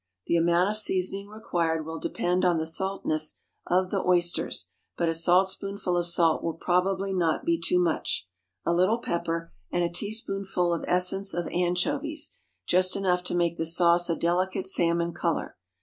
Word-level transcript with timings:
The 0.25 0.35
amount 0.35 0.67
of 0.67 0.77
seasoning 0.77 1.27
required 1.27 1.85
will 1.85 1.99
depend 1.99 2.43
on 2.43 2.57
the 2.57 2.65
saltness 2.65 3.35
of 3.67 3.91
the 3.91 4.01
oysters, 4.03 4.69
but 4.97 5.07
a 5.09 5.13
saltspoonful 5.13 5.95
of 5.95 6.07
salt 6.07 6.43
will 6.43 6.55
probably 6.55 7.13
not 7.13 7.45
be 7.45 7.59
too 7.61 7.77
much, 7.77 8.27
a 8.65 8.73
little 8.73 8.97
pepper, 8.97 9.51
and 9.69 9.83
a 9.83 9.89
teaspoonful 9.93 10.73
of 10.73 10.83
essence 10.87 11.35
of 11.35 11.47
anchovies 11.49 12.31
just 12.65 12.95
enough 12.95 13.23
to 13.25 13.35
make 13.35 13.57
the 13.57 13.65
sauce 13.67 14.09
a 14.09 14.15
delicate 14.15 14.67
salmon 14.67 15.13
color. 15.13 15.55